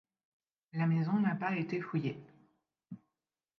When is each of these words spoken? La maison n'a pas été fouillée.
La 0.73 0.87
maison 0.87 1.19
n'a 1.19 1.35
pas 1.35 1.55
été 1.55 1.79
fouillée. 1.79 2.17